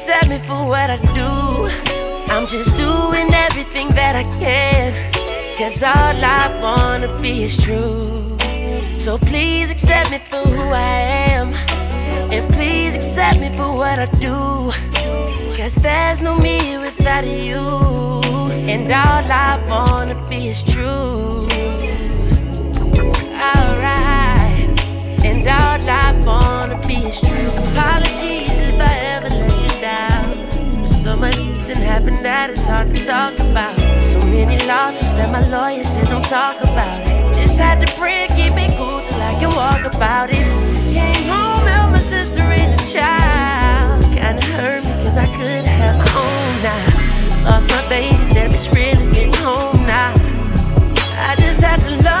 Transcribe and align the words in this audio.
accept 0.00 0.30
me 0.30 0.38
for 0.38 0.66
what 0.66 0.88
I 0.88 0.96
do. 1.12 2.32
I'm 2.32 2.46
just 2.46 2.74
doing 2.74 3.34
everything 3.34 3.88
that 3.90 4.16
I 4.16 4.22
can. 4.40 4.94
Cause 5.58 5.82
all 5.82 5.92
I 5.92 6.58
wanna 6.62 7.20
be 7.20 7.44
is 7.44 7.62
true. 7.62 8.38
So 8.98 9.18
please 9.18 9.70
accept 9.70 10.10
me 10.10 10.18
for 10.18 10.42
who 10.56 10.70
I 10.72 11.00
am. 11.36 11.48
And 12.32 12.50
please 12.54 12.96
accept 12.96 13.40
me 13.40 13.50
for 13.58 13.76
what 13.76 13.98
I 13.98 14.06
do. 14.28 14.72
Cause 15.54 15.74
there's 15.74 16.22
no 16.22 16.34
me 16.34 16.78
without 16.78 17.26
you. 17.26 17.60
And 18.72 18.90
all 18.90 19.26
I 19.48 19.62
wanna 19.68 20.16
be 20.30 20.48
is 20.48 20.62
true. 20.62 21.46
Alright. 23.48 24.64
And 25.28 25.46
all 25.58 25.82
I 26.02 26.08
wanna 26.24 26.78
be 26.88 26.96
is 27.10 27.20
true. 27.20 27.50
Apologies 27.68 28.56
if 28.70 28.80
I 28.80 28.94
ever 29.14 29.49
down. 29.80 30.36
But 30.80 30.90
so 30.90 31.16
much 31.16 31.36
that 31.66 31.78
happened 31.78 32.18
that 32.18 32.50
it's 32.50 32.66
hard 32.66 32.88
to 32.94 33.04
talk 33.04 33.32
about. 33.50 33.74
So 34.02 34.18
many 34.26 34.58
losses 34.66 35.14
that 35.14 35.32
my 35.32 35.40
lawyer 35.48 35.84
said 35.84 36.08
don't 36.08 36.24
talk 36.24 36.60
about. 36.60 37.06
Just 37.34 37.58
had 37.58 37.80
to 37.80 37.88
pray 37.96 38.28
and 38.28 38.32
keep 38.32 38.52
it 38.60 38.76
cool 38.76 39.00
till 39.00 39.20
I 39.20 39.34
can 39.40 39.48
walk 39.56 39.82
about 39.88 40.28
it. 40.30 40.44
Came 40.92 41.28
home, 41.28 41.66
helped 41.66 41.92
my 41.92 42.00
sister 42.00 42.42
raise 42.48 42.72
a 42.76 42.92
child. 42.92 44.04
Kinda 44.12 44.44
hurt 44.52 44.84
me 44.84 44.92
cause 45.02 45.16
I 45.16 45.26
could 45.36 45.64
have 45.64 45.96
my 45.96 46.10
own 46.12 46.52
now. 46.62 47.50
Lost 47.50 47.70
my 47.70 47.82
baby, 47.88 48.16
that 48.34 48.50
bitch 48.50 48.68
really 48.74 49.12
getting 49.14 49.34
home 49.40 49.80
now. 49.86 50.12
I 51.16 51.34
just 51.38 51.60
had 51.62 51.80
to 51.80 51.90
learn. 52.04 52.19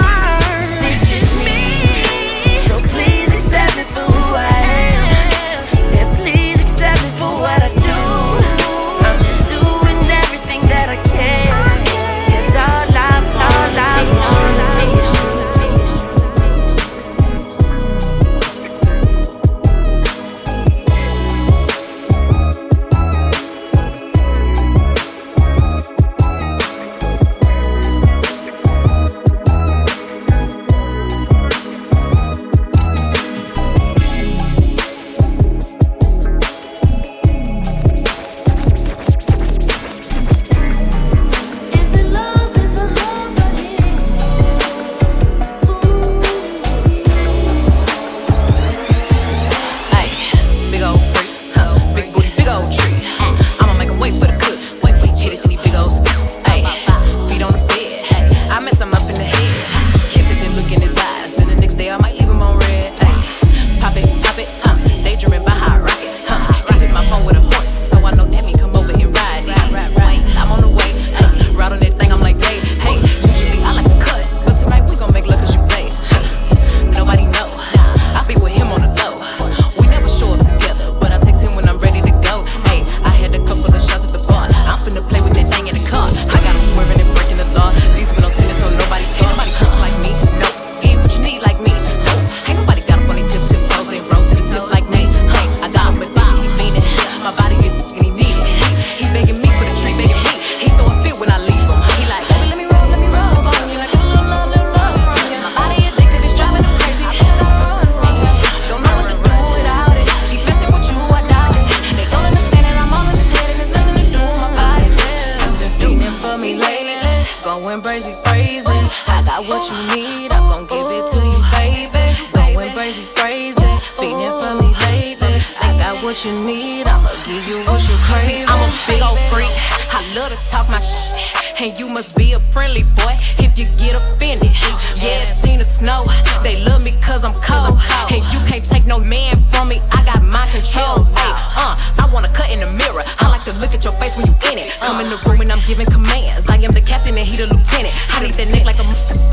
What 126.10 126.24
you 126.24 126.32
need, 126.44 126.88
I'ma 126.88 127.08
give 127.24 127.46
you 127.46 127.58
what 127.70 127.80
you 127.88 127.94
crave. 128.02 128.44
I'm 128.48 128.58
a 128.58 128.72
big 128.88 129.00
old 129.00 129.16
freak, 129.30 129.46
I 129.94 130.02
love 130.16 130.32
to 130.32 130.38
talk 130.50 130.68
my 130.68 130.80
shit. 130.80 131.49
And 131.60 131.76
you 131.76 131.92
must 131.92 132.16
be 132.16 132.32
a 132.32 132.40
friendly 132.40 132.88
boy 132.96 133.12
if 133.36 133.52
you 133.60 133.68
get 133.76 133.92
offended. 133.92 134.48
Yeah, 134.96 135.20
it's 135.20 135.44
Tina 135.44 135.60
Snow. 135.60 136.08
They 136.40 136.56
love 136.64 136.80
me 136.80 136.96
cause 137.04 137.20
I'm 137.20 137.36
cold. 137.44 137.76
And 138.08 138.24
you 138.32 138.40
can't 138.48 138.64
take 138.64 138.88
no 138.88 138.96
man 138.96 139.36
from 139.52 139.68
me. 139.68 139.76
I 139.92 140.00
got 140.08 140.24
my 140.24 140.40
control. 140.56 141.04
Hey, 141.12 141.28
uh, 141.60 141.76
I 141.76 142.08
wanna 142.16 142.32
cut 142.32 142.48
in 142.48 142.64
the 142.64 142.70
mirror. 142.80 143.04
I 143.20 143.28
like 143.28 143.44
to 143.44 143.52
look 143.60 143.76
at 143.76 143.84
your 143.84 143.92
face 144.00 144.16
when 144.16 144.24
you 144.24 144.32
in 144.48 144.56
it. 144.56 144.72
Come 144.80 145.04
in 145.04 145.12
the 145.12 145.20
room 145.28 145.44
and 145.44 145.52
I'm 145.52 145.60
giving 145.68 145.84
commands. 145.84 146.48
I 146.48 146.56
am 146.64 146.72
the 146.72 146.80
captain 146.80 147.12
and 147.12 147.28
he 147.28 147.36
the 147.36 147.44
lieutenant. 147.44 147.92
I 148.08 148.24
need 148.24 148.40
that 148.40 148.48
neck 148.48 148.64
like 148.64 148.80
a 148.80 148.86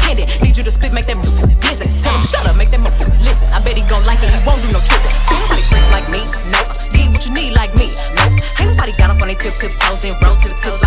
pendant. 0.04 0.28
Need 0.44 0.60
you 0.60 0.68
to 0.68 0.72
spit, 0.72 0.92
make 0.92 1.08
that 1.08 1.16
listen. 1.64 1.88
Tell 2.04 2.12
him 2.12 2.28
shut 2.28 2.44
up, 2.44 2.60
make 2.60 2.76
that 2.76 2.84
listen. 3.24 3.48
I 3.56 3.64
bet 3.64 3.80
he 3.80 3.88
gon' 3.88 4.04
like 4.04 4.20
it, 4.20 4.36
he 4.36 4.40
won't 4.44 4.60
do 4.60 4.68
no. 4.76 4.84
Ain't 4.84 5.40
nobody 5.48 5.64
freak 5.72 5.88
like 5.96 6.12
me, 6.12 6.20
nope. 6.52 6.68
Need 6.92 7.08
what 7.16 7.24
you 7.24 7.32
need 7.32 7.56
like 7.56 7.72
me, 7.80 7.88
nope. 8.20 8.36
Ain't 8.60 8.76
nobody 8.76 8.92
got 9.00 9.16
up 9.16 9.24
on 9.24 9.32
their 9.32 9.40
tip, 9.40 9.56
tip 9.64 9.72
toes, 9.80 10.04
then 10.04 10.12
roll 10.20 10.36
to 10.44 10.52
the 10.52 10.58
tip 10.60 10.87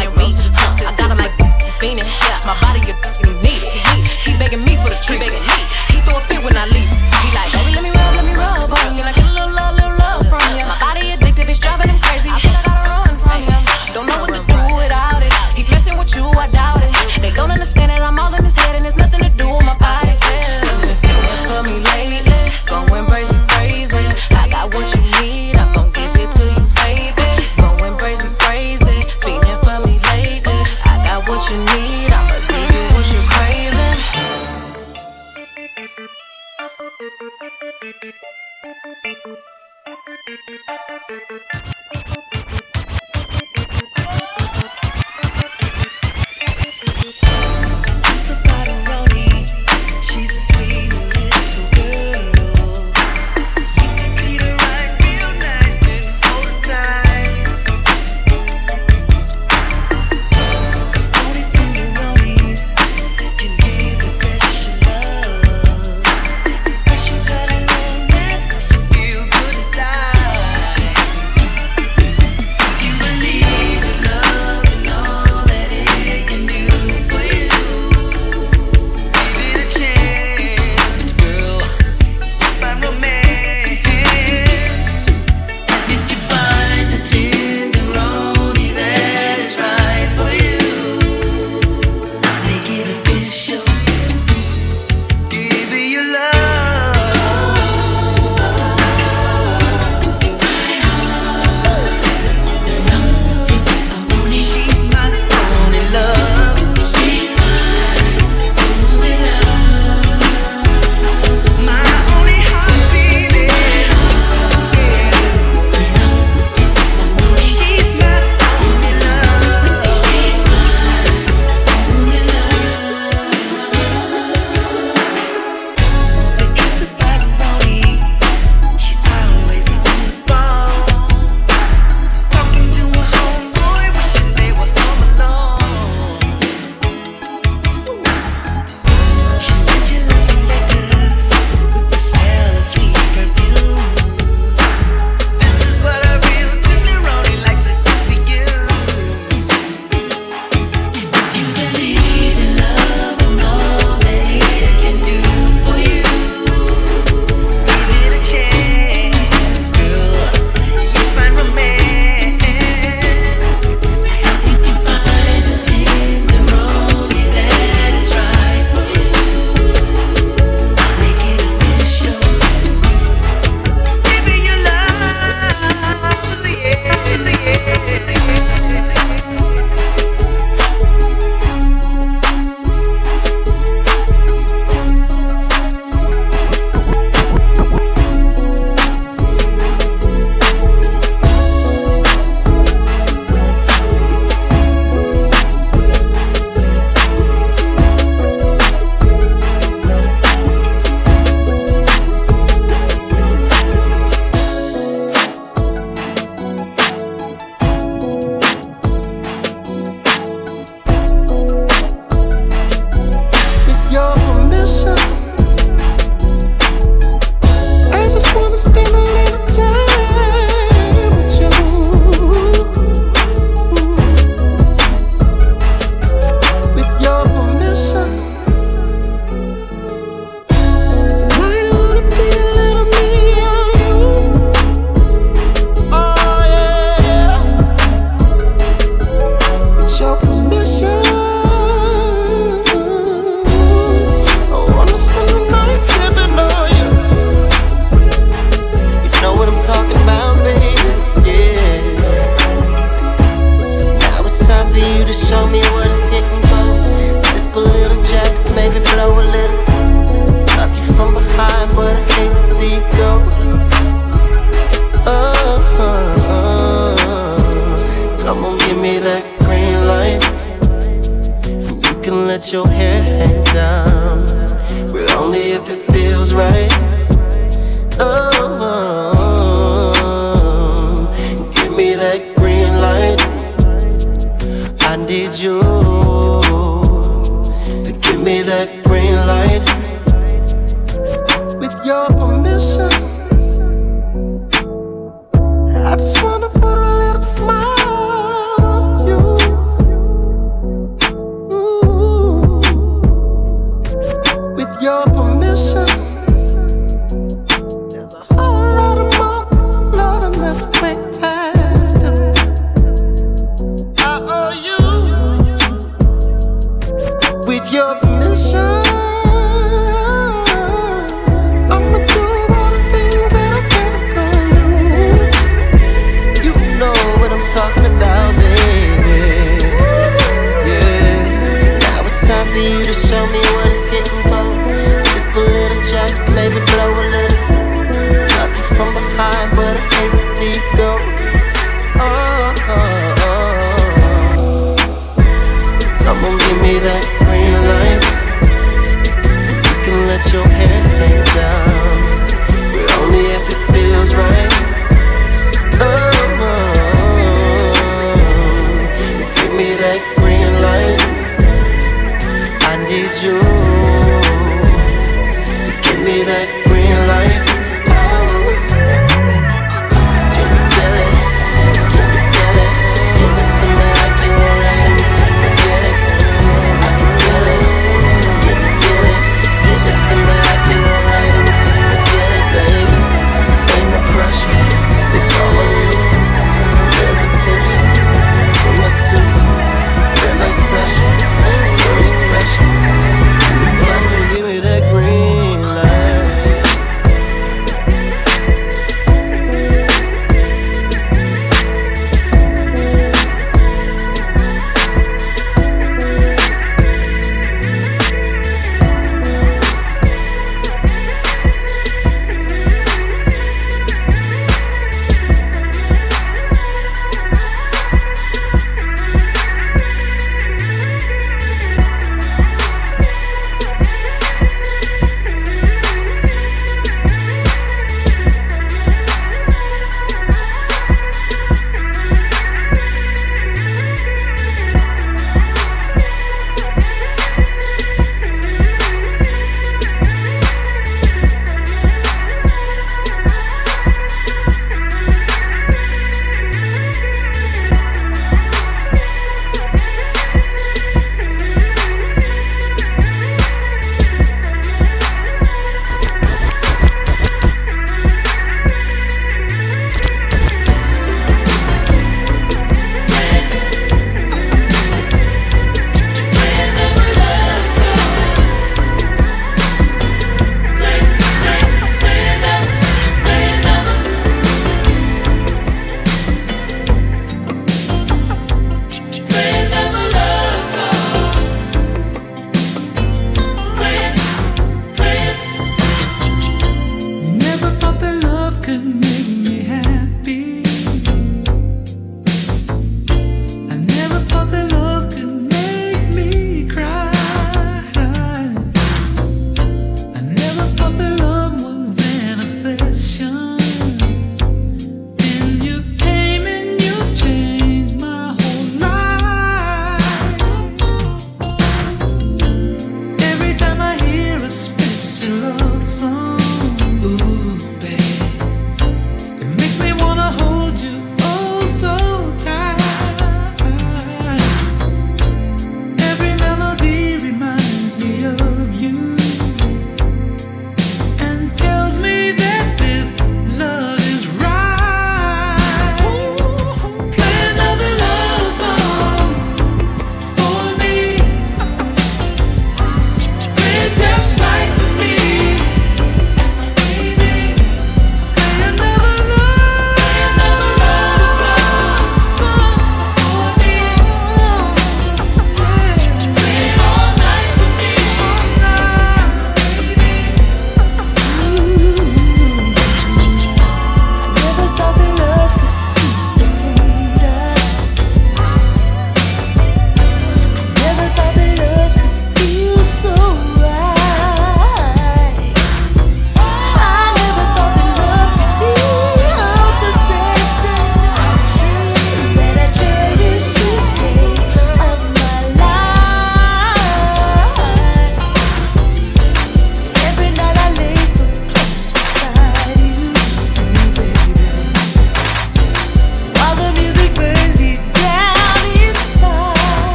to 255.12 255.26
show 255.26 255.46
me 255.48 255.58
what 255.72 255.79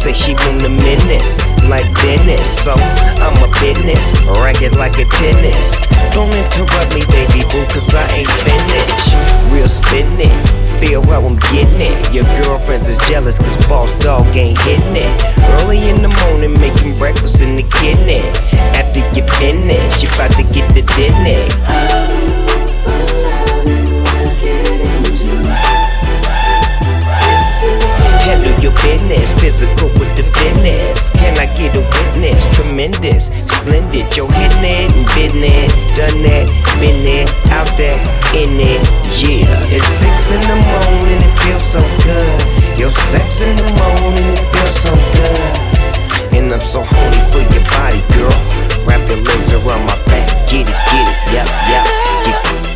say 0.00 0.14
she 0.14 0.32
want 0.32 0.64
a 0.64 0.68
menace 0.70 1.36
like 1.68 1.84
Dennis, 2.00 2.48
so 2.64 2.72
I'm 3.20 3.36
a 3.44 3.48
business, 3.60 4.00
ragged 4.40 4.76
like 4.76 4.96
a 4.96 5.04
tennis. 5.04 5.76
Don't 6.16 6.32
interrupt 6.32 6.94
me, 6.96 7.04
baby 7.12 7.44
boo, 7.52 7.60
cause 7.68 7.92
I 7.92 8.08
ain't 8.16 8.32
finished. 8.40 9.12
Real 9.52 9.68
spinning, 9.68 10.32
feel 10.80 11.04
how 11.04 11.20
I'm 11.20 11.36
getting 11.52 11.84
it. 11.84 12.14
Your 12.14 12.24
girlfriends 12.40 12.88
is 12.88 12.96
jealous 13.08 13.36
cause 13.36 13.58
boss 13.68 13.92
dog 14.00 14.24
ain't 14.34 14.58
hitting 14.62 14.96
it. 14.96 15.12
Early 15.60 15.76
in 15.90 16.00
the 16.00 16.08
morning, 16.24 16.58
making 16.58 16.94
breakfast 16.94 17.42
in 17.42 17.52
the 17.54 17.66
kitchen. 17.76 18.24
After 18.80 19.00
you 19.12 19.22
finish, 19.36 20.02
you 20.02 20.08
about 20.16 20.32
to 20.32 20.44
get 20.54 20.72
the 20.72 20.80
dinner. 20.96 22.09
Your 28.62 28.72
business, 28.84 29.32
physical 29.40 29.88
with 29.96 30.12
the 30.16 30.24
fitness. 30.36 31.10
Can 31.16 31.36
I 31.40 31.46
get 31.56 31.74
a 31.76 31.80
witness? 31.80 32.44
Tremendous, 32.54 33.32
splendid. 33.48 34.06
You're 34.16 34.30
hitting 34.32 34.64
it 34.64 34.92
and 34.92 35.44
it, 35.44 35.70
done 35.96 36.22
that, 36.24 36.46
been 36.80 37.04
there, 37.04 37.28
out 37.56 37.68
there, 37.76 37.96
in 38.36 38.60
it. 38.60 38.80
Yeah, 39.20 39.74
it's 39.74 39.84
six 40.00 40.32
in 40.32 40.40
the 40.44 40.56
morning, 40.56 41.20
it 41.20 41.34
feels 41.40 41.64
so 41.64 41.80
good. 42.04 42.78
Your 42.78 42.90
sex 42.90 43.42
in 43.42 43.56
the 43.56 43.68
morning, 43.76 44.28
it 44.32 44.46
feels 44.52 44.76
so 44.80 44.92
good. 45.16 46.36
And 46.36 46.52
I'm 46.52 46.60
so 46.60 46.84
horny 46.84 47.22
for 47.32 47.42
your 47.52 47.64
body, 47.72 48.00
girl. 48.14 48.32
Wrap 48.84 49.00
your 49.08 49.20
legs 49.24 49.52
around 49.52 49.86
my 49.86 49.96
back, 50.04 50.28
get 50.48 50.68
it, 50.68 50.78
get 50.88 51.04
it, 51.08 51.18
yep, 51.32 51.48
yep. 51.68 51.84
You 52.26 52.69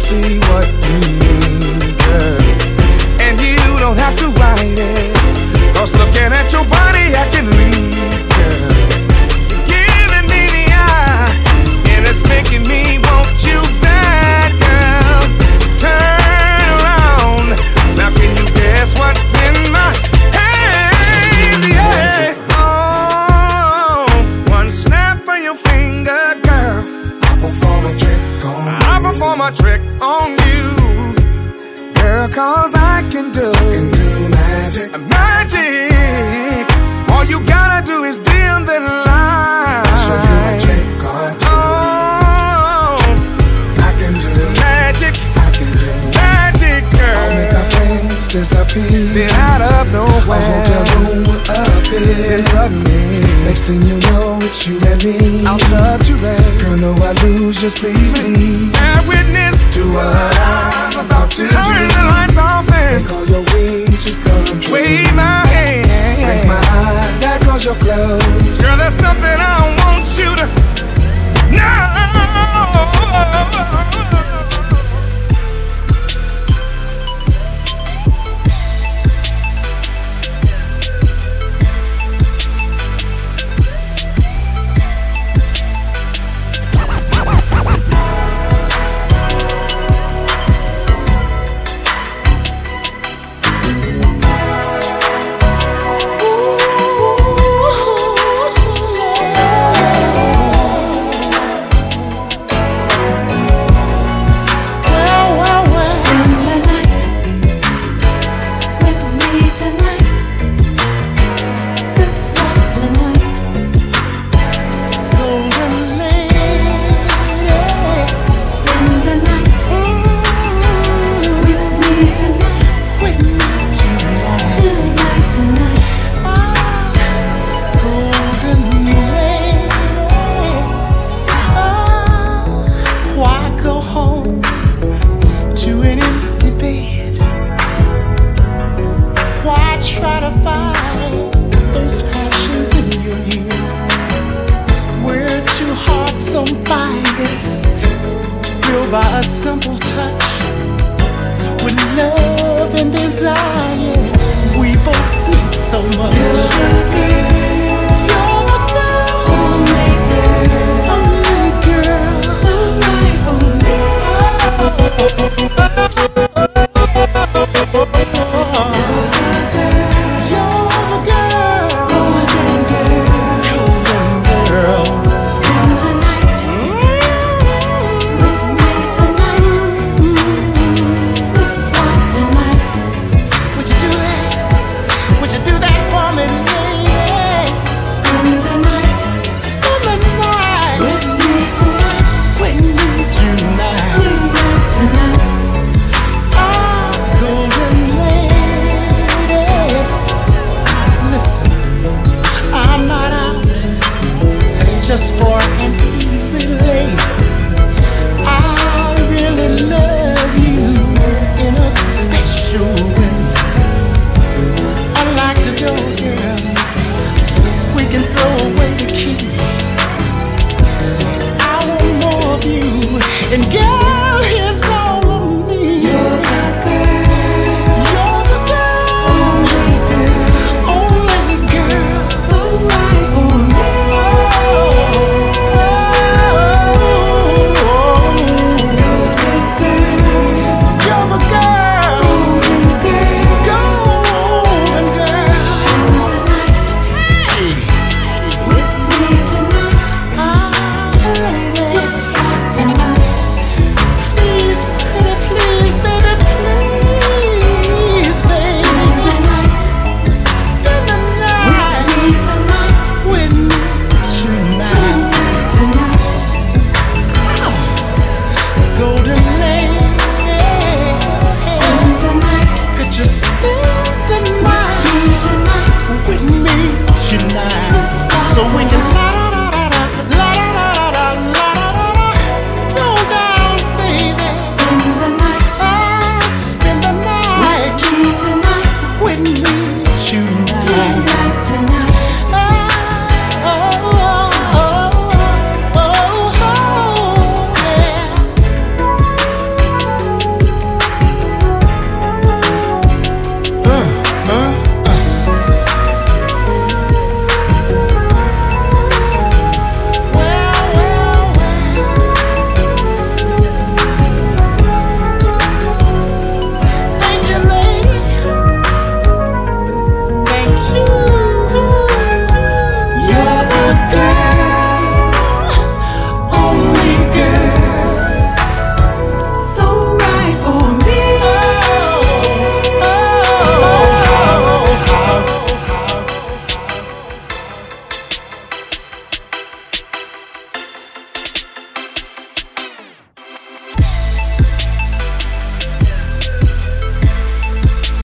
see 0.00 0.38
what 0.38 0.66
you 0.68 0.98
mean, 1.22 1.96
girl. 1.96 2.40
And 3.20 3.38
you 3.40 3.78
don't 3.78 3.96
have 3.96 4.16
to 4.18 4.28
write 4.30 4.78
it, 4.78 5.07
lose. 57.38 57.60
Just 57.60 57.78
please, 57.78 58.12
please. 58.12 58.72
Bear 58.72 59.02
witness 59.08 59.56
to 59.74 59.82
what 59.90 60.14
I'm 60.14 61.06
about 61.06 61.30
to 61.32 61.42
do. 61.42 61.48
Turn 61.48 61.88
the 61.88 62.04
lights 62.10 62.36
off 62.36 62.70
and 62.72 63.02
make 63.02 63.12
all 63.12 63.26
your 63.26 63.44
wishes 63.54 64.18
come 64.18 64.60
true. 64.60 64.74
Wave 64.74 65.14
my 65.14 65.46
hand. 65.46 65.86
Break 66.22 66.46
my 66.46 66.58
eye. 66.58 67.18
That 67.22 67.42
goes 67.44 67.64
your 67.64 67.76
clothes. 67.76 68.58
Girl, 68.60 68.76
there's 68.76 68.94
something 68.94 69.38
I 69.38 69.76
want 69.78 69.87